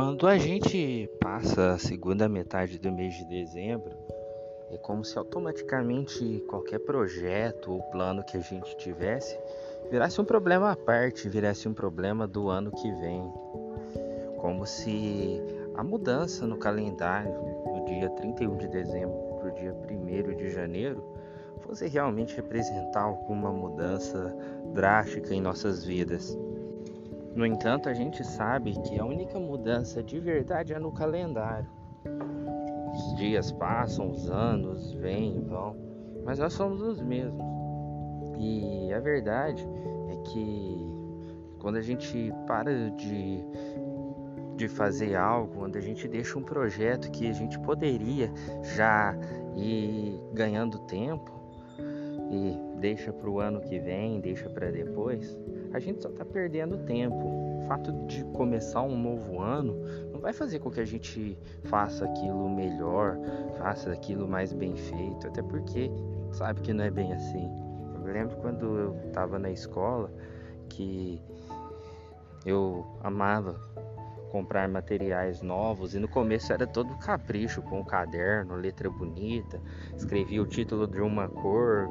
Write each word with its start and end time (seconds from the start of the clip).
Quando 0.00 0.28
a 0.28 0.38
gente 0.38 1.10
passa 1.20 1.72
a 1.72 1.78
segunda 1.78 2.28
metade 2.28 2.78
do 2.78 2.92
mês 2.92 3.14
de 3.14 3.24
dezembro, 3.24 3.96
é 4.70 4.78
como 4.78 5.04
se 5.04 5.18
automaticamente 5.18 6.40
qualquer 6.48 6.78
projeto 6.78 7.72
ou 7.72 7.82
plano 7.90 8.22
que 8.22 8.36
a 8.36 8.40
gente 8.40 8.76
tivesse 8.76 9.36
virasse 9.90 10.20
um 10.20 10.24
problema 10.24 10.70
à 10.70 10.76
parte, 10.76 11.28
virasse 11.28 11.68
um 11.68 11.74
problema 11.74 12.28
do 12.28 12.48
ano 12.48 12.70
que 12.70 12.92
vem. 12.92 13.28
Como 14.36 14.64
se 14.64 15.42
a 15.74 15.82
mudança 15.82 16.46
no 16.46 16.58
calendário 16.58 17.32
do 17.32 17.84
dia 17.86 18.08
31 18.08 18.56
de 18.56 18.68
dezembro 18.68 19.18
para 19.40 19.48
o 19.48 19.54
dia 19.56 19.74
1 19.74 20.36
de 20.36 20.48
janeiro 20.48 21.02
fosse 21.58 21.88
realmente 21.88 22.36
representar 22.36 23.02
alguma 23.02 23.52
mudança 23.52 24.32
drástica 24.72 25.34
em 25.34 25.40
nossas 25.40 25.82
vidas. 25.84 26.38
No 27.38 27.46
entanto, 27.46 27.88
a 27.88 27.94
gente 27.94 28.24
sabe 28.24 28.72
que 28.80 28.98
a 28.98 29.04
única 29.04 29.38
mudança 29.38 30.02
de 30.02 30.18
verdade 30.18 30.74
é 30.74 30.78
no 30.80 30.90
calendário. 30.90 31.70
Os 32.92 33.14
dias 33.14 33.52
passam, 33.52 34.10
os 34.10 34.28
anos 34.28 34.92
vêm 34.94 35.36
e 35.36 35.40
vão, 35.42 35.76
mas 36.24 36.40
nós 36.40 36.52
somos 36.52 36.80
os 36.80 37.00
mesmos. 37.00 37.40
E 38.40 38.92
a 38.92 38.98
verdade 38.98 39.64
é 40.08 40.16
que 40.28 40.92
quando 41.60 41.76
a 41.76 41.80
gente 41.80 42.34
para 42.44 42.90
de, 42.90 43.44
de 44.56 44.66
fazer 44.66 45.14
algo, 45.14 45.58
quando 45.58 45.76
a 45.76 45.80
gente 45.80 46.08
deixa 46.08 46.36
um 46.36 46.42
projeto 46.42 47.08
que 47.08 47.30
a 47.30 47.32
gente 47.32 47.56
poderia 47.60 48.32
já 48.76 49.16
ir 49.54 50.20
ganhando 50.32 50.80
tempo 50.80 51.37
e 52.30 52.58
deixa 52.78 53.12
para 53.12 53.28
o 53.28 53.40
ano 53.40 53.60
que 53.60 53.78
vem, 53.78 54.20
deixa 54.20 54.48
para 54.48 54.70
depois, 54.70 55.38
a 55.72 55.78
gente 55.78 56.02
só 56.02 56.08
está 56.08 56.24
perdendo 56.24 56.78
tempo. 56.78 57.16
O 57.16 57.66
fato 57.68 57.92
de 58.06 58.24
começar 58.26 58.82
um 58.82 58.96
novo 58.96 59.40
ano 59.40 59.76
não 60.12 60.20
vai 60.20 60.32
fazer 60.32 60.58
com 60.58 60.70
que 60.70 60.80
a 60.80 60.84
gente 60.84 61.38
faça 61.64 62.04
aquilo 62.04 62.48
melhor, 62.48 63.18
faça 63.58 63.92
aquilo 63.92 64.26
mais 64.26 64.52
bem 64.52 64.74
feito, 64.76 65.26
até 65.26 65.42
porque 65.42 65.90
sabe 66.32 66.60
que 66.60 66.72
não 66.72 66.84
é 66.84 66.90
bem 66.90 67.12
assim. 67.12 67.50
Eu 67.94 68.12
lembro 68.12 68.36
quando 68.36 68.64
eu 68.78 68.96
estava 69.08 69.38
na 69.38 69.50
escola 69.50 70.10
que 70.68 71.20
eu 72.46 72.86
amava 73.02 73.56
comprar 74.30 74.68
materiais 74.68 75.42
novos 75.42 75.94
e 75.94 75.98
no 75.98 76.08
começo 76.08 76.52
era 76.52 76.66
todo 76.66 76.96
capricho 76.98 77.62
com 77.62 77.80
o 77.80 77.84
caderno, 77.84 78.54
letra 78.54 78.88
bonita, 78.90 79.60
escrevia 79.96 80.42
o 80.42 80.46
título 80.46 80.86
de 80.86 81.00
uma 81.00 81.28
cor, 81.28 81.88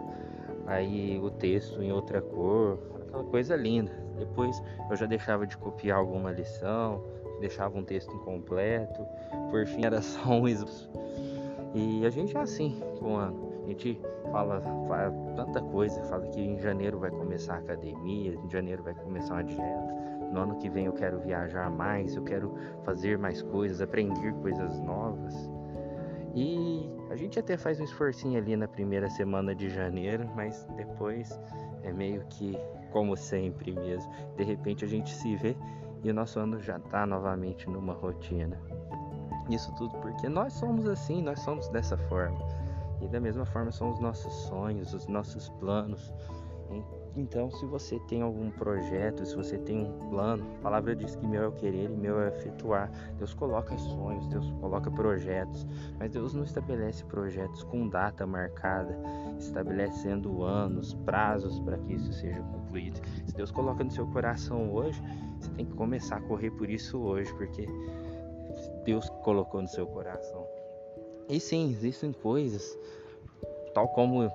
aí 0.66 1.19
o 1.19 1.29
texto 1.29 1.81
em 1.81 1.91
outra 1.91 2.21
cor, 2.21 2.79
aquela 3.07 3.23
coisa 3.23 3.55
linda. 3.55 3.91
Depois 4.17 4.61
eu 4.89 4.95
já 4.95 5.05
deixava 5.05 5.45
de 5.45 5.57
copiar 5.57 5.99
alguma 5.99 6.31
lição, 6.31 7.03
deixava 7.39 7.77
um 7.77 7.83
texto 7.83 8.13
incompleto, 8.13 9.05
por 9.49 9.66
fim 9.66 9.85
era 9.85 10.01
só 10.01 10.29
um 10.29 10.47
esboço. 10.47 10.89
E 11.73 12.05
a 12.05 12.09
gente 12.09 12.35
é 12.35 12.39
assim 12.39 12.79
com 12.99 13.13
o 13.13 13.16
ano. 13.17 13.47
A 13.63 13.67
gente 13.67 13.99
fala, 14.31 14.61
fala 14.61 15.11
tanta 15.35 15.61
coisa, 15.61 16.01
fala 16.05 16.25
que 16.27 16.41
em 16.41 16.57
janeiro 16.57 16.99
vai 16.99 17.11
começar 17.11 17.55
a 17.55 17.57
academia, 17.57 18.33
em 18.33 18.49
janeiro 18.49 18.81
vai 18.81 18.94
começar 18.94 19.33
uma 19.33 19.44
dieta, 19.44 20.16
no 20.31 20.42
ano 20.42 20.58
que 20.58 20.70
vem 20.70 20.86
eu 20.86 20.94
quero 20.94 21.20
viajar 21.20 21.70
mais, 21.70 22.16
eu 22.16 22.23
quero 22.23 22.53
fazer 22.83 23.17
mais 23.17 23.42
coisas, 23.42 23.81
aprender 23.81 24.34
coisas 24.36 24.80
novas. 24.80 25.50
E 26.36 26.89
a 27.09 27.16
gente 27.16 27.39
até 27.39 27.58
faz 27.58 27.80
um 27.80 27.84
esforcinho 27.84 28.38
ali 28.38 28.56
na 28.56 28.67
primeira 28.67 29.09
semana 29.09 29.56
de 29.56 29.69
janeiro, 29.69 30.30
mas 30.36 30.67
depois 30.75 31.39
é 31.84 31.92
meio 31.92 32.23
que 32.30 32.58
como 32.92 33.16
sempre 33.16 33.72
mesmo. 33.72 34.11
De 34.36 34.44
repente 34.44 34.86
a 34.86 34.88
gente 34.88 35.14
se 35.14 35.36
vê 35.36 35.56
e 36.03 36.09
o 36.11 36.14
nosso 36.14 36.39
ano 36.39 36.59
já 36.59 36.78
está 36.78 37.06
novamente 37.06 37.69
numa 37.69 37.94
rotina. 37.94 38.59
Isso 39.50 39.74
tudo 39.75 39.97
porque 40.00 40.28
nós 40.28 40.53
somos 40.53 40.88
assim, 40.88 41.22
nós 41.22 41.40
somos 41.40 41.69
dessa 41.69 41.97
forma. 41.97 42.38
E 43.01 43.07
da 43.07 43.19
mesma 43.19 43.46
forma 43.46 43.72
são 43.72 43.91
os 43.91 44.00
nossos 44.00 44.34
sonhos, 44.47 44.94
os 44.94 45.07
nossos 45.07 45.50
planos. 45.50 46.13
Então, 47.17 47.50
se 47.50 47.66
você 47.66 48.00
tem 48.01 48.22
algum 48.22 48.51
projeto, 48.51 49.25
se 49.25 49.35
você 49.35 49.57
tem 49.57 49.83
um 49.83 50.09
plano, 50.09 50.45
a 50.59 50.61
palavra 50.61 50.95
diz 50.95 51.16
que 51.16 51.25
meu 51.25 51.41
é 51.41 51.47
o 51.47 51.51
querer 51.51 51.89
e 51.89 51.95
meu 51.95 52.22
é 52.22 52.28
efetuar. 52.28 52.91
Deus 53.17 53.33
coloca 53.33 53.75
sonhos, 53.75 54.28
Deus 54.28 54.51
coloca 54.61 54.91
projetos, 54.91 55.66
mas 55.97 56.11
Deus 56.11 56.35
não 56.35 56.44
estabelece 56.44 57.03
projetos 57.06 57.63
com 57.63 57.89
data 57.89 58.27
marcada, 58.27 58.95
estabelecendo 59.39 60.44
anos, 60.44 60.94
prazos 60.94 61.59
para 61.61 61.79
que 61.79 61.95
isso 61.95 62.13
seja 62.13 62.39
concluído. 62.39 63.01
Se 63.25 63.35
Deus 63.35 63.50
coloca 63.50 63.83
no 63.83 63.89
seu 63.89 64.06
coração 64.06 64.72
hoje, 64.72 65.01
você 65.39 65.50
tem 65.51 65.66
que 65.66 65.73
começar 65.73 66.17
a 66.17 66.22
correr 66.22 66.51
por 66.51 66.69
isso 66.69 67.00
hoje, 67.00 67.33
porque 67.33 67.66
Deus 68.85 69.09
colocou 69.23 69.59
no 69.59 69.67
seu 69.67 69.88
coração. 69.88 70.45
E 71.27 71.39
sim, 71.39 71.72
existem 71.72 72.13
coisas, 72.13 72.77
tal 73.73 73.88
como 73.88 74.31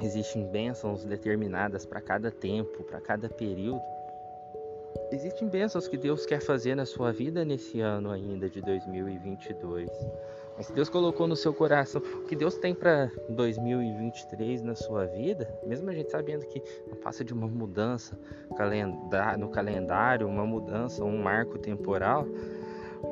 existem 0.00 0.46
bênçãos 0.46 1.04
determinadas 1.04 1.84
para 1.84 2.00
cada 2.00 2.30
tempo, 2.30 2.82
para 2.84 3.00
cada 3.00 3.28
período. 3.28 3.82
Existem 5.10 5.48
bênçãos 5.48 5.86
que 5.86 5.96
Deus 5.96 6.24
quer 6.24 6.40
fazer 6.40 6.74
na 6.74 6.86
sua 6.86 7.12
vida 7.12 7.44
nesse 7.44 7.80
ano 7.80 8.10
ainda 8.10 8.48
de 8.48 8.62
2022. 8.62 9.90
Mas 10.56 10.66
se 10.66 10.72
Deus 10.72 10.88
colocou 10.88 11.26
no 11.26 11.36
seu 11.36 11.52
coração 11.52 12.00
o 12.00 12.24
que 12.26 12.36
Deus 12.36 12.56
tem 12.56 12.74
para 12.74 13.10
2023 13.28 14.62
na 14.62 14.74
sua 14.74 15.06
vida, 15.06 15.52
mesmo 15.66 15.88
a 15.90 15.92
gente 15.94 16.10
sabendo 16.10 16.46
que 16.46 16.62
não 16.86 16.96
passa 16.96 17.24
de 17.24 17.32
uma 17.32 17.46
mudança 17.46 18.18
no 19.38 19.48
calendário, 19.48 20.26
uma 20.26 20.46
mudança, 20.46 21.04
um 21.04 21.18
marco 21.22 21.58
temporal, 21.58 22.26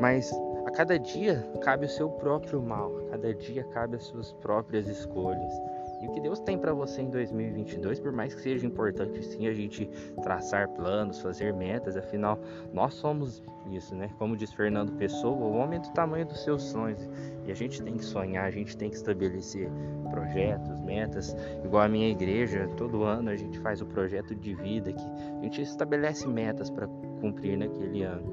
mas 0.01 0.31
a 0.67 0.71
cada 0.71 0.99
dia 0.99 1.47
cabe 1.63 1.87
o 1.87 1.89
seu 1.89 2.09
próprio 2.11 2.63
mal, 2.63 2.97
a 2.99 3.11
cada 3.11 3.35
dia 3.35 3.65
cabe 3.65 3.97
as 3.97 4.05
suas 4.05 4.33
próprias 4.35 4.87
escolhas. 4.87 5.53
E 6.01 6.07
o 6.07 6.11
que 6.13 6.21
Deus 6.21 6.41
tem 6.41 6.57
para 6.57 6.73
você 6.73 7.03
em 7.03 7.11
2022, 7.11 8.01
por 8.01 8.13
mais 8.13 8.35
que 8.35 8.41
seja 8.41 8.67
importante 8.67 9.23
sim 9.23 9.47
a 9.47 9.53
gente 9.53 9.87
traçar 10.23 10.69
planos, 10.69 11.21
fazer 11.21 11.53
metas, 11.53 11.97
afinal 11.97 12.39
nós 12.73 12.95
somos 12.95 13.43
isso, 13.71 13.95
né? 13.95 14.11
Como 14.19 14.37
diz 14.37 14.53
Fernando 14.53 14.93
Pessoa, 14.93 15.37
o 15.37 15.57
homem 15.57 15.79
é 15.79 15.83
do 15.83 15.91
tamanho 15.91 16.27
dos 16.27 16.43
seus 16.43 16.63
sonhos. 16.63 17.09
E 17.47 17.53
a 17.53 17.55
gente 17.55 17.83
tem 17.83 17.97
que 17.97 18.05
sonhar, 18.05 18.47
a 18.47 18.51
gente 18.51 18.77
tem 18.77 18.89
que 18.89 18.97
estabelecer 18.97 19.71
projetos, 20.11 20.81
metas. 20.81 21.37
Igual 21.65 21.83
a 21.83 21.89
minha 21.89 22.09
igreja, 22.09 22.69
todo 22.77 23.05
ano 23.05 23.31
a 23.31 23.37
gente 23.37 23.59
faz 23.59 23.81
o 23.81 23.87
projeto 23.87 24.35
de 24.35 24.55
vida 24.55 24.93
que 24.93 25.05
a 25.05 25.43
gente 25.43 25.63
estabelece 25.63 26.27
metas 26.27 26.71
para 26.71 26.87
cumprir 27.21 27.59
naquele 27.59 28.03
ano. 28.03 28.33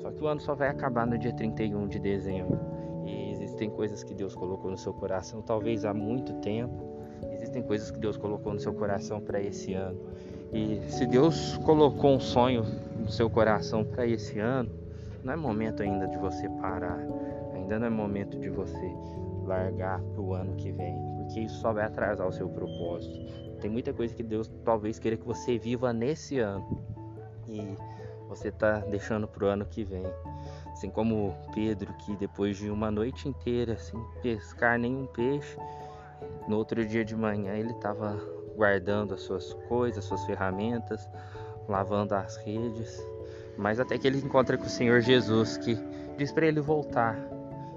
Só 0.00 0.10
que 0.10 0.22
o 0.22 0.26
ano 0.26 0.40
só 0.40 0.54
vai 0.54 0.68
acabar 0.68 1.06
no 1.06 1.18
dia 1.18 1.32
31 1.32 1.88
de 1.88 1.98
dezembro. 1.98 2.60
E 3.04 3.30
existem 3.30 3.70
coisas 3.70 4.04
que 4.04 4.14
Deus 4.14 4.34
colocou 4.34 4.70
no 4.70 4.76
seu 4.76 4.92
coração, 4.92 5.40
talvez 5.40 5.84
há 5.84 5.94
muito 5.94 6.32
tempo, 6.34 6.95
Existem 7.56 7.62
coisas 7.62 7.90
que 7.90 7.98
Deus 7.98 8.18
colocou 8.18 8.52
no 8.52 8.60
seu 8.60 8.74
coração 8.74 9.18
para 9.18 9.40
esse 9.40 9.72
ano. 9.72 9.98
E 10.52 10.78
se 10.90 11.06
Deus 11.06 11.56
colocou 11.64 12.14
um 12.14 12.20
sonho 12.20 12.64
no 12.98 13.10
seu 13.10 13.30
coração 13.30 13.82
para 13.82 14.06
esse 14.06 14.38
ano, 14.38 14.70
não 15.24 15.32
é 15.32 15.36
momento 15.36 15.82
ainda 15.82 16.06
de 16.06 16.18
você 16.18 16.48
parar. 16.60 17.00
Ainda 17.54 17.78
não 17.78 17.86
é 17.86 17.90
momento 17.90 18.38
de 18.38 18.50
você 18.50 18.92
largar 19.46 20.00
para 20.02 20.20
o 20.20 20.34
ano 20.34 20.54
que 20.56 20.70
vem, 20.70 20.94
porque 21.16 21.40
isso 21.40 21.58
só 21.60 21.72
vai 21.72 21.86
atrasar 21.86 22.28
o 22.28 22.32
seu 22.32 22.46
propósito. 22.46 23.58
Tem 23.60 23.70
muita 23.70 23.90
coisa 23.92 24.14
que 24.14 24.22
Deus 24.22 24.50
talvez 24.62 24.98
queira 24.98 25.16
que 25.16 25.24
você 25.24 25.58
viva 25.58 25.94
nesse 25.94 26.38
ano 26.38 26.84
e 27.48 27.74
você 28.28 28.48
está 28.48 28.80
deixando 28.80 29.26
para 29.26 29.44
o 29.46 29.48
ano 29.48 29.64
que 29.64 29.82
vem. 29.82 30.04
Assim 30.72 30.90
como 30.90 31.34
Pedro, 31.54 31.90
que 31.94 32.14
depois 32.16 32.58
de 32.58 32.68
uma 32.68 32.90
noite 32.90 33.26
inteira 33.26 33.78
sem 33.78 33.98
pescar 34.20 34.78
nenhum 34.78 35.06
peixe, 35.06 35.56
no 36.48 36.56
outro 36.56 36.84
dia 36.84 37.04
de 37.04 37.16
manhã 37.16 37.54
ele 37.54 37.72
estava 37.72 38.16
guardando 38.56 39.14
as 39.14 39.22
suas 39.22 39.52
coisas, 39.68 39.98
as 39.98 40.04
suas 40.04 40.24
ferramentas, 40.24 41.08
lavando 41.68 42.14
as 42.14 42.36
redes, 42.36 43.04
mas 43.56 43.80
até 43.80 43.98
que 43.98 44.06
ele 44.06 44.18
encontra 44.18 44.56
com 44.56 44.64
o 44.64 44.68
Senhor 44.68 45.00
Jesus 45.00 45.56
que 45.58 45.76
diz 46.16 46.32
para 46.32 46.46
ele 46.46 46.60
voltar 46.60 47.18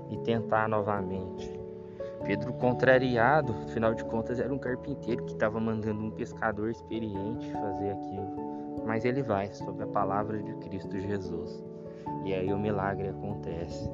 e 0.09 0.17
tentar 0.17 0.67
novamente. 0.67 1.59
Pedro, 2.23 2.53
contrariado, 2.53 3.53
afinal 3.65 3.93
de 3.93 4.03
contas 4.03 4.39
era 4.39 4.53
um 4.53 4.59
carpinteiro 4.59 5.25
que 5.25 5.33
estava 5.33 5.59
mandando 5.59 6.01
um 6.01 6.11
pescador 6.11 6.69
experiente 6.69 7.51
fazer 7.51 7.91
aquilo, 7.91 8.83
mas 8.85 9.05
ele 9.05 9.23
vai 9.23 9.51
sob 9.53 9.81
a 9.83 9.87
palavra 9.87 10.41
de 10.41 10.53
Cristo 10.55 10.99
Jesus. 10.99 11.63
E 12.25 12.33
aí 12.33 12.51
o 12.53 12.59
milagre 12.59 13.07
acontece. 13.07 13.89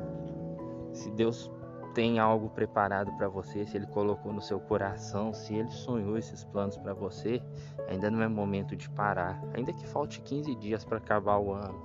Se 0.92 1.12
Deus 1.12 1.52
tem 1.96 2.20
algo 2.20 2.50
preparado 2.50 3.14
para 3.14 3.30
você, 3.30 3.66
se 3.66 3.78
ele 3.78 3.88
colocou 3.88 4.34
no 4.34 4.42
seu 4.42 4.60
coração, 4.60 5.34
se 5.34 5.56
ele 5.56 5.72
sonhou 5.72 6.18
esses 6.18 6.44
planos 6.44 6.78
para 6.78 6.94
você, 6.94 7.42
ainda 7.88 8.12
não 8.12 8.22
é 8.22 8.28
momento 8.28 8.76
de 8.76 8.90
parar. 8.90 9.42
Ainda 9.54 9.72
que 9.72 9.88
falte 9.88 10.20
15 10.20 10.54
dias 10.56 10.84
para 10.84 10.98
acabar 10.98 11.38
o 11.38 11.54
ano. 11.54 11.82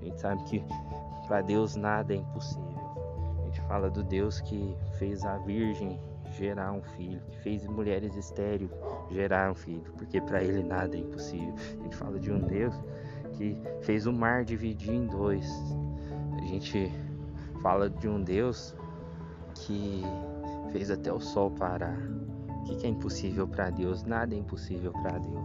A 0.00 0.04
gente 0.04 0.20
sabe 0.20 0.44
que 0.44 0.62
para 1.26 1.40
Deus 1.40 1.76
nada 1.76 2.12
é 2.12 2.18
impossível. 2.18 2.76
A 3.40 3.44
gente 3.46 3.60
fala 3.62 3.88
do 3.88 4.04
Deus 4.04 4.42
que 4.42 4.76
fez 4.98 5.24
a 5.24 5.38
virgem 5.38 5.98
gerar 6.32 6.72
um 6.72 6.82
filho, 6.82 7.22
que 7.30 7.38
fez 7.38 7.66
mulheres 7.66 8.14
estéreis 8.14 8.70
gerar 9.10 9.50
um 9.50 9.54
filho, 9.54 9.92
porque 9.96 10.20
para 10.20 10.42
ele 10.42 10.62
nada 10.62 10.94
é 10.94 11.00
impossível. 11.00 11.54
A 11.80 11.82
gente 11.82 11.96
fala 11.96 12.20
de 12.20 12.30
um 12.30 12.38
Deus 12.38 12.74
que 13.32 13.56
fez 13.80 14.06
o 14.06 14.12
mar 14.12 14.44
dividir 14.44 14.92
em 14.92 15.06
dois. 15.06 15.48
A 16.36 16.44
gente 16.44 16.92
fala 17.62 17.88
de 17.88 18.08
um 18.08 18.22
Deus 18.22 18.74
que 19.54 20.02
fez 20.72 20.90
até 20.90 21.12
o 21.12 21.20
sol 21.20 21.50
parar. 21.50 21.98
O 22.48 22.64
que, 22.64 22.86
é 22.86 22.88
impossível 22.88 23.46
para 23.46 23.70
Deus? 23.70 24.04
Nada 24.04 24.34
é 24.34 24.38
impossível 24.38 24.92
para 24.92 25.18
Deus. 25.18 25.44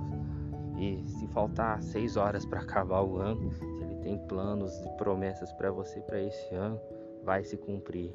E 0.78 1.04
se 1.08 1.28
faltar 1.28 1.82
seis 1.82 2.16
horas 2.16 2.46
para 2.46 2.60
acabar 2.60 3.02
o 3.02 3.18
ano, 3.18 3.52
se 3.52 3.64
Ele 3.64 3.96
tem 4.04 4.18
planos 4.28 4.72
e 4.86 4.90
promessas 4.98 5.52
para 5.54 5.72
você 5.72 6.00
para 6.02 6.22
esse 6.22 6.54
ano, 6.54 6.80
vai 7.24 7.44
se 7.44 7.58
cumprir. 7.58 8.14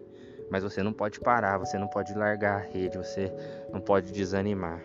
Mas 0.50 0.62
você 0.62 0.82
não 0.82 0.92
pode 0.92 1.18
parar, 1.18 1.58
você 1.58 1.78
não 1.78 1.88
pode 1.88 2.14
largar 2.14 2.60
a 2.60 2.64
rede, 2.64 2.96
você 2.96 3.32
não 3.72 3.80
pode 3.80 4.12
desanimar. 4.12 4.80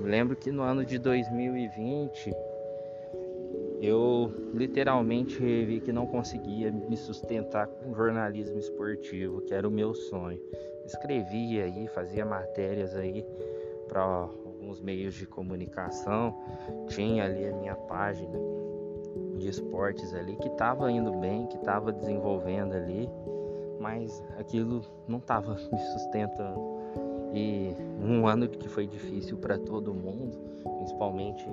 Lembro 0.00 0.34
que 0.34 0.50
no 0.50 0.62
ano 0.62 0.84
de 0.84 0.98
2020 0.98 2.32
eu 3.84 4.32
literalmente 4.54 5.38
vi 5.38 5.80
que 5.80 5.92
não 5.92 6.06
conseguia 6.06 6.72
me 6.72 6.96
sustentar 6.96 7.66
com 7.66 7.94
jornalismo 7.94 8.58
esportivo, 8.58 9.40
que 9.42 9.52
era 9.52 9.68
o 9.68 9.70
meu 9.70 9.94
sonho. 9.94 10.40
Escrevia 10.86 11.64
aí, 11.64 11.86
fazia 11.88 12.24
matérias 12.24 12.96
aí 12.96 13.24
para 13.88 14.02
alguns 14.02 14.80
meios 14.80 15.14
de 15.14 15.26
comunicação, 15.26 16.34
tinha 16.88 17.24
ali 17.24 17.46
a 17.46 17.52
minha 17.52 17.74
página 17.74 18.38
de 19.36 19.48
esportes 19.48 20.14
ali 20.14 20.36
que 20.36 20.48
estava 20.48 20.90
indo 20.90 21.12
bem, 21.18 21.46
que 21.46 21.56
estava 21.56 21.92
desenvolvendo 21.92 22.74
ali, 22.74 23.08
mas 23.78 24.22
aquilo 24.38 24.82
não 25.06 25.18
estava 25.18 25.54
me 25.70 25.78
sustentando. 25.78 26.74
E 27.34 27.74
um 28.00 28.26
ano 28.26 28.48
que 28.48 28.68
foi 28.68 28.86
difícil 28.86 29.36
para 29.36 29.58
todo 29.58 29.92
mundo, 29.92 30.38
principalmente 30.78 31.46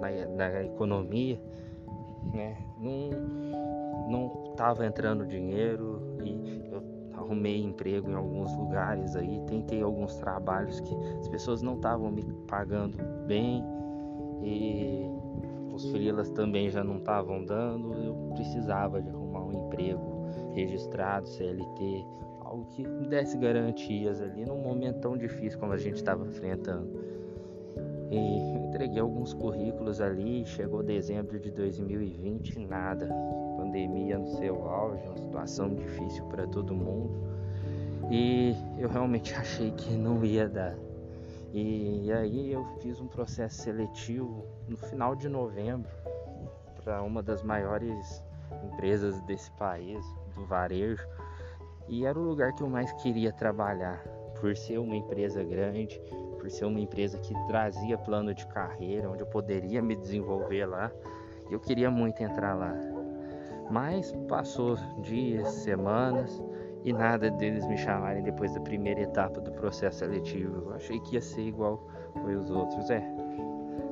na, 0.00 0.26
na 0.26 0.64
economia, 0.64 1.40
né? 2.32 2.56
Não 2.78 3.46
não 4.08 4.50
estava 4.50 4.86
entrando 4.86 5.26
dinheiro 5.26 6.00
e 6.22 6.62
eu 6.70 6.82
arrumei 7.14 7.62
emprego 7.62 8.10
em 8.10 8.14
alguns 8.14 8.54
lugares 8.56 9.16
aí, 9.16 9.40
tentei 9.46 9.82
alguns 9.82 10.16
trabalhos 10.16 10.80
que 10.80 10.94
as 11.18 11.28
pessoas 11.28 11.62
não 11.62 11.74
estavam 11.74 12.10
me 12.10 12.22
pagando 12.46 12.96
bem 13.26 13.64
e 14.42 15.10
os 15.72 15.90
frilas 15.90 16.30
também 16.30 16.70
já 16.70 16.84
não 16.84 16.98
estavam 16.98 17.44
dando, 17.44 17.94
eu 17.94 18.14
precisava 18.34 19.02
de 19.02 19.10
arrumar 19.10 19.44
um 19.44 19.66
emprego 19.66 20.26
registrado, 20.54 21.26
CLT, 21.26 22.06
algo 22.40 22.64
que 22.66 22.82
desse 23.08 23.36
garantias 23.36 24.22
ali 24.22 24.44
num 24.44 24.62
momento 24.62 25.00
tão 25.00 25.16
difícil 25.16 25.58
como 25.58 25.72
a 25.72 25.76
gente 25.76 25.96
estava 25.96 26.26
enfrentando. 26.26 27.15
E 28.10 28.16
entreguei 28.68 29.00
alguns 29.00 29.32
currículos 29.32 30.00
ali, 30.00 30.44
chegou 30.44 30.82
dezembro 30.82 31.38
de 31.38 31.50
2020, 31.50 32.58
nada. 32.60 33.08
Pandemia 33.56 34.18
no 34.18 34.26
seu 34.26 34.68
auge, 34.68 35.02
uma 35.06 35.16
situação 35.16 35.74
difícil 35.74 36.24
para 36.26 36.46
todo 36.46 36.74
mundo. 36.74 37.26
E 38.10 38.54
eu 38.78 38.88
realmente 38.88 39.34
achei 39.38 39.70
que 39.72 39.90
não 39.92 40.24
ia 40.24 40.48
dar. 40.48 40.76
E, 41.52 42.04
e 42.04 42.12
aí 42.12 42.52
eu 42.52 42.64
fiz 42.80 43.00
um 43.00 43.06
processo 43.06 43.62
seletivo 43.62 44.44
no 44.68 44.76
final 44.76 45.16
de 45.16 45.28
novembro 45.28 45.90
para 46.84 47.02
uma 47.02 47.22
das 47.22 47.42
maiores 47.42 48.22
empresas 48.62 49.20
desse 49.22 49.50
país, 49.52 50.04
do 50.34 50.44
varejo. 50.44 51.06
E 51.88 52.04
era 52.04 52.18
o 52.18 52.22
lugar 52.22 52.52
que 52.52 52.62
eu 52.62 52.68
mais 52.68 52.92
queria 52.94 53.32
trabalhar, 53.32 54.04
por 54.40 54.56
ser 54.56 54.78
uma 54.78 54.96
empresa 54.96 55.42
grande, 55.42 56.00
por 56.46 56.50
ser 56.52 56.64
uma 56.64 56.78
empresa 56.78 57.18
que 57.18 57.34
trazia 57.48 57.98
plano 57.98 58.32
de 58.32 58.46
carreira, 58.46 59.10
onde 59.10 59.20
eu 59.20 59.26
poderia 59.26 59.82
me 59.82 59.96
desenvolver 59.96 60.64
lá. 60.64 60.92
Eu 61.50 61.58
queria 61.58 61.90
muito 61.90 62.22
entrar 62.22 62.54
lá. 62.54 62.72
Mas 63.68 64.12
passou 64.28 64.76
dias, 65.02 65.48
semanas 65.48 66.40
e 66.84 66.92
nada 66.92 67.32
deles 67.32 67.66
me 67.66 67.76
chamarem 67.76 68.22
depois 68.22 68.54
da 68.54 68.60
primeira 68.60 69.00
etapa 69.00 69.40
do 69.40 69.50
processo 69.50 69.98
seletivo. 69.98 70.70
Eu 70.70 70.74
achei 70.74 71.00
que 71.00 71.16
ia 71.16 71.20
ser 71.20 71.42
igual 71.42 71.84
foi 72.22 72.36
os 72.36 72.48
outros. 72.48 72.88
É, 72.90 73.02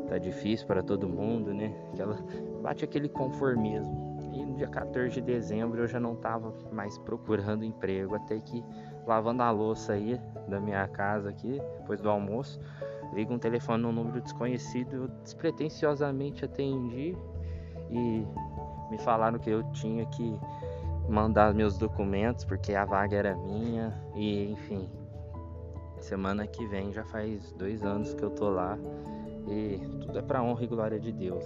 tá 0.08 0.16
difícil 0.16 0.64
para 0.68 0.80
todo 0.80 1.08
mundo, 1.08 1.52
né? 1.52 1.74
Aquela, 1.92 2.16
bate 2.62 2.84
aquele 2.84 3.08
conformismo. 3.08 4.03
E 4.34 4.44
no 4.44 4.56
dia 4.56 4.66
14 4.66 5.10
de 5.14 5.20
dezembro 5.20 5.80
eu 5.80 5.86
já 5.86 6.00
não 6.00 6.14
estava 6.14 6.52
mais 6.72 6.98
procurando 6.98 7.64
emprego, 7.64 8.16
até 8.16 8.40
que 8.40 8.64
lavando 9.06 9.42
a 9.42 9.50
louça 9.50 9.92
aí 9.92 10.20
da 10.48 10.60
minha 10.60 10.86
casa 10.88 11.30
aqui, 11.30 11.60
depois 11.78 12.00
do 12.00 12.10
almoço. 12.10 12.58
Liga 13.12 13.32
um 13.32 13.38
telefone 13.38 13.82
num 13.82 13.92
número 13.92 14.20
desconhecido, 14.20 14.96
eu 14.96 15.08
despretensiosamente 15.22 16.44
atendi 16.44 17.16
e 17.90 18.26
me 18.90 18.98
falaram 18.98 19.38
que 19.38 19.50
eu 19.50 19.62
tinha 19.70 20.04
que 20.06 20.36
mandar 21.08 21.54
meus 21.54 21.78
documentos 21.78 22.44
porque 22.44 22.74
a 22.74 22.84
vaga 22.84 23.16
era 23.16 23.36
minha 23.36 23.94
e 24.14 24.50
enfim. 24.50 24.90
Semana 26.00 26.46
que 26.46 26.66
vem 26.66 26.92
já 26.92 27.04
faz 27.04 27.52
dois 27.52 27.84
anos 27.84 28.12
que 28.14 28.22
eu 28.22 28.30
tô 28.30 28.50
lá 28.50 28.76
e 29.46 29.78
tudo 30.00 30.18
é 30.18 30.22
para 30.22 30.42
honra 30.42 30.64
e 30.64 30.66
glória 30.66 30.98
de 30.98 31.12
Deus. 31.12 31.44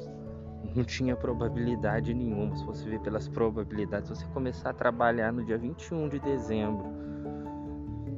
Não 0.75 0.85
tinha 0.85 1.17
probabilidade 1.17 2.13
nenhuma. 2.15 2.57
Se 2.57 2.65
você 2.65 2.89
ver 2.89 3.01
pelas 3.01 3.29
probabilidades, 3.29 4.09
você 4.09 4.27
começar 4.27 4.71
a 4.71 4.75
trabalhar 4.75 5.33
no 5.33 5.45
dia 5.45 5.59
21 5.59 6.09
de 6.09 6.19
dezembro 6.21 7.09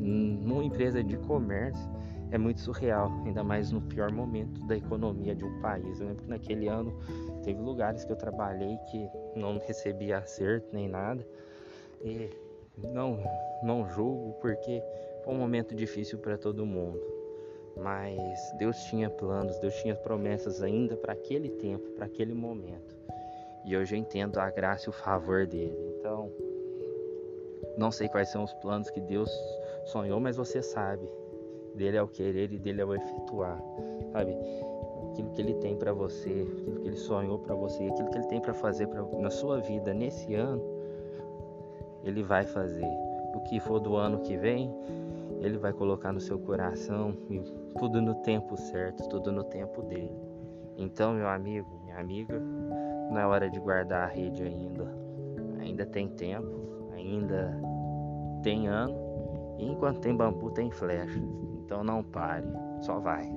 numa 0.01 0.65
empresa 0.65 1.05
de 1.05 1.17
comércio 1.19 1.89
é 2.31 2.39
muito 2.39 2.61
surreal, 2.61 3.11
ainda 3.25 3.43
mais 3.43 3.73
no 3.73 3.81
pior 3.81 4.11
momento 4.13 4.65
da 4.67 4.77
economia 4.77 5.35
de 5.35 5.45
um 5.45 5.61
país. 5.61 6.01
Eu 6.01 6.07
lembro 6.07 6.23
que 6.23 6.31
naquele 6.31 6.69
ano 6.69 6.97
teve 7.43 7.61
lugares 7.61 8.05
que 8.05 8.13
eu 8.13 8.17
trabalhei 8.17 8.77
que 8.91 9.09
não 9.35 9.59
recebia 9.59 10.19
acerto 10.19 10.69
nem 10.73 10.89
nada. 10.89 11.27
E 12.03 12.31
não, 12.79 13.19
não 13.63 13.89
julgo 13.91 14.33
porque 14.41 14.83
foi 15.25 15.35
um 15.35 15.39
momento 15.39 15.75
difícil 15.75 16.19
para 16.19 16.39
todo 16.39 16.65
mundo. 16.65 17.01
Mas 17.77 18.53
Deus 18.59 18.77
tinha 18.85 19.09
planos, 19.09 19.59
Deus 19.59 19.75
tinha 19.77 19.95
promessas 19.95 20.63
ainda 20.63 20.97
para 20.97 21.13
aquele 21.13 21.51
tempo, 21.51 21.89
para 21.91 22.07
aquele 22.07 22.35
momento. 22.35 22.99
E 23.65 23.77
hoje 23.77 23.95
eu 23.95 23.99
entendo 23.99 24.39
a 24.39 24.51
graça 24.51 24.87
e 24.87 24.91
o 24.91 24.93
favor 24.93 25.47
dele. 25.47 25.77
Então, 25.99 26.31
não 27.77 27.91
sei 27.91 28.09
quais 28.09 28.29
são 28.29 28.45
os 28.45 28.53
planos 28.55 28.91
que 28.91 29.01
Deus 29.01 29.31
sonhou, 29.87 30.21
mas 30.21 30.37
você 30.37 30.63
sabe. 30.63 31.09
Dele 31.75 31.97
é 31.97 32.03
o 32.03 32.09
querer 32.09 32.53
e 32.53 32.59
dele 32.59 32.81
é 32.81 32.85
o 32.85 32.95
efetuar, 32.95 33.63
sabe? 34.13 34.37
Aquilo 35.11 35.31
que 35.31 35.41
ele 35.41 35.55
tem 35.55 35.77
para 35.77 35.93
você, 35.93 36.29
aquilo 36.29 36.81
que 36.81 36.89
ele 36.89 36.97
sonhou 36.97 37.39
para 37.39 37.55
você, 37.55 37.85
aquilo 37.87 38.11
que 38.11 38.19
ele 38.19 38.27
tem 38.27 38.41
para 38.41 38.53
fazer 38.53 38.87
pra, 38.89 39.03
na 39.03 39.31
sua 39.31 39.61
vida 39.61 39.95
nesse 39.95 40.35
ano, 40.35 40.63
ele 42.03 42.23
vai 42.23 42.45
fazer. 42.45 42.87
O 43.35 43.41
que 43.45 43.61
for 43.61 43.79
do 43.79 43.95
ano 43.97 44.21
que 44.21 44.37
vem, 44.37 44.75
ele 45.41 45.59
vai 45.59 45.73
colocar 45.73 46.13
no 46.13 46.21
seu 46.21 46.39
coração 46.39 47.17
e 47.29 47.41
tudo 47.79 48.01
no 48.01 48.15
tempo 48.17 48.57
certo, 48.57 49.09
tudo 49.09 49.33
no 49.33 49.45
tempo 49.45 49.83
dele. 49.83 50.15
Então, 50.77 51.15
meu 51.15 51.29
amigo, 51.29 51.81
minha 51.85 51.99
amiga, 51.99 52.39
não 53.11 53.19
é 53.19 53.27
hora 53.27 53.51
de 53.51 53.59
guardar 53.59 54.05
a 54.05 54.07
rede 54.07 54.43
ainda. 54.43 54.95
Ainda 55.59 55.85
tem 55.87 56.09
tempo, 56.09 56.91
ainda 56.95 57.59
tem 58.43 58.69
ano 58.69 58.95
e 59.59 59.67
enquanto 59.67 60.01
tem 60.01 60.17
bambu, 60.17 60.51
tem 60.51 60.71
flecha. 60.71 61.21
Então 61.65 61.85
não 61.85 62.03
pare, 62.03 62.47
só 62.81 62.99
vai. 62.99 63.31